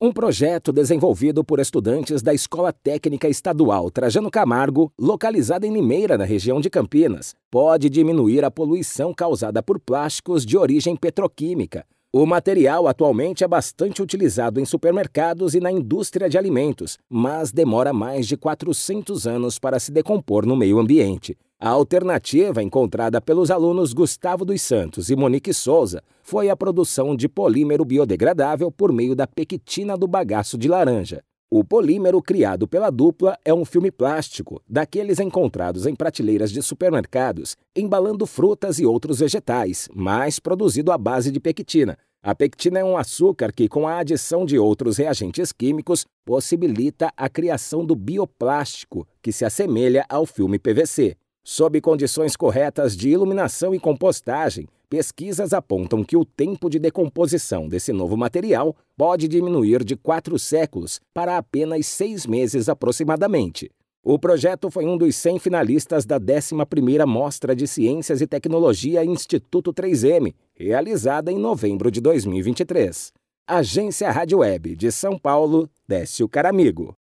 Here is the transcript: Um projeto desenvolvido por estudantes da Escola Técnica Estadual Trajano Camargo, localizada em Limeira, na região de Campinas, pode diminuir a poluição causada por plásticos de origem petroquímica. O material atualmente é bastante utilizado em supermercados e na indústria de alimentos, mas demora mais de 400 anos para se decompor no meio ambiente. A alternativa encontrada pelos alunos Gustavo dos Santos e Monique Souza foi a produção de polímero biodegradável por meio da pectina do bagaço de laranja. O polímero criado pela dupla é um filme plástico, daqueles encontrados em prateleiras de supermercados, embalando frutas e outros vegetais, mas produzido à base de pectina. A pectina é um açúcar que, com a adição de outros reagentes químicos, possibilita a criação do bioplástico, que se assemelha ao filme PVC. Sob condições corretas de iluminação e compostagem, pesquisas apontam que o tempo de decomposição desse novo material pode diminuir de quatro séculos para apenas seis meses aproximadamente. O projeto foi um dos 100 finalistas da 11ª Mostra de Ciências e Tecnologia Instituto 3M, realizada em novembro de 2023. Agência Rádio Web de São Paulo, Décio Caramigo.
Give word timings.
Um 0.00 0.12
projeto 0.12 0.72
desenvolvido 0.72 1.42
por 1.42 1.58
estudantes 1.58 2.22
da 2.22 2.32
Escola 2.32 2.72
Técnica 2.72 3.28
Estadual 3.28 3.90
Trajano 3.90 4.30
Camargo, 4.30 4.92
localizada 4.96 5.66
em 5.66 5.72
Limeira, 5.72 6.16
na 6.16 6.24
região 6.24 6.60
de 6.60 6.70
Campinas, 6.70 7.34
pode 7.50 7.90
diminuir 7.90 8.44
a 8.44 8.50
poluição 8.50 9.12
causada 9.12 9.60
por 9.60 9.80
plásticos 9.80 10.46
de 10.46 10.56
origem 10.56 10.94
petroquímica. 10.94 11.84
O 12.12 12.24
material 12.24 12.86
atualmente 12.86 13.42
é 13.42 13.48
bastante 13.48 14.00
utilizado 14.00 14.60
em 14.60 14.64
supermercados 14.64 15.56
e 15.56 15.58
na 15.58 15.72
indústria 15.72 16.28
de 16.28 16.38
alimentos, 16.38 16.96
mas 17.10 17.50
demora 17.50 17.92
mais 17.92 18.28
de 18.28 18.36
400 18.36 19.26
anos 19.26 19.58
para 19.58 19.80
se 19.80 19.90
decompor 19.90 20.46
no 20.46 20.54
meio 20.54 20.78
ambiente. 20.78 21.36
A 21.60 21.70
alternativa 21.70 22.62
encontrada 22.62 23.20
pelos 23.20 23.50
alunos 23.50 23.92
Gustavo 23.92 24.44
dos 24.44 24.62
Santos 24.62 25.10
e 25.10 25.16
Monique 25.16 25.52
Souza 25.52 26.00
foi 26.22 26.48
a 26.48 26.56
produção 26.56 27.16
de 27.16 27.28
polímero 27.28 27.84
biodegradável 27.84 28.70
por 28.70 28.92
meio 28.92 29.16
da 29.16 29.26
pectina 29.26 29.96
do 29.96 30.06
bagaço 30.06 30.56
de 30.56 30.68
laranja. 30.68 31.20
O 31.50 31.64
polímero 31.64 32.22
criado 32.22 32.68
pela 32.68 32.90
dupla 32.90 33.36
é 33.44 33.52
um 33.52 33.64
filme 33.64 33.90
plástico, 33.90 34.62
daqueles 34.68 35.18
encontrados 35.18 35.84
em 35.84 35.96
prateleiras 35.96 36.52
de 36.52 36.62
supermercados, 36.62 37.56
embalando 37.74 38.24
frutas 38.24 38.78
e 38.78 38.86
outros 38.86 39.18
vegetais, 39.18 39.88
mas 39.92 40.38
produzido 40.38 40.92
à 40.92 40.98
base 40.98 41.32
de 41.32 41.40
pectina. 41.40 41.98
A 42.22 42.36
pectina 42.36 42.78
é 42.78 42.84
um 42.84 42.96
açúcar 42.96 43.52
que, 43.52 43.68
com 43.68 43.88
a 43.88 43.98
adição 43.98 44.46
de 44.46 44.60
outros 44.60 44.96
reagentes 44.96 45.50
químicos, 45.50 46.06
possibilita 46.24 47.10
a 47.16 47.28
criação 47.28 47.84
do 47.84 47.96
bioplástico, 47.96 49.04
que 49.20 49.32
se 49.32 49.44
assemelha 49.44 50.06
ao 50.08 50.24
filme 50.24 50.56
PVC. 50.56 51.16
Sob 51.50 51.80
condições 51.80 52.36
corretas 52.36 52.94
de 52.94 53.08
iluminação 53.08 53.74
e 53.74 53.80
compostagem, 53.80 54.68
pesquisas 54.86 55.54
apontam 55.54 56.04
que 56.04 56.14
o 56.14 56.22
tempo 56.22 56.68
de 56.68 56.78
decomposição 56.78 57.66
desse 57.66 57.90
novo 57.90 58.18
material 58.18 58.76
pode 58.94 59.26
diminuir 59.26 59.82
de 59.82 59.96
quatro 59.96 60.38
séculos 60.38 61.00
para 61.14 61.38
apenas 61.38 61.86
seis 61.86 62.26
meses 62.26 62.68
aproximadamente. 62.68 63.70
O 64.04 64.18
projeto 64.18 64.70
foi 64.70 64.84
um 64.84 64.98
dos 64.98 65.16
100 65.16 65.38
finalistas 65.38 66.04
da 66.04 66.20
11ª 66.20 67.06
Mostra 67.06 67.56
de 67.56 67.66
Ciências 67.66 68.20
e 68.20 68.26
Tecnologia 68.26 69.02
Instituto 69.02 69.72
3M, 69.72 70.34
realizada 70.54 71.32
em 71.32 71.38
novembro 71.38 71.90
de 71.90 72.02
2023. 72.02 73.10
Agência 73.46 74.10
Rádio 74.10 74.40
Web 74.40 74.76
de 74.76 74.92
São 74.92 75.18
Paulo, 75.18 75.66
Décio 75.88 76.28
Caramigo. 76.28 76.97